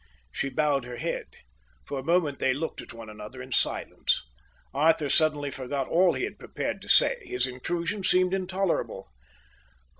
[0.31, 1.27] She bowed her head.
[1.85, 4.23] For a moment they looked at one another in silence.
[4.73, 7.19] Arthur suddenly forgot all he had prepared to say.
[7.23, 9.11] His intrusion seemed intolerable.